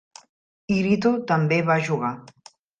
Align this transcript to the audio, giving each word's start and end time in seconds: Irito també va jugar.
Irito 0.77 1.13
també 1.33 1.61
va 1.71 1.79
jugar. 1.91 2.15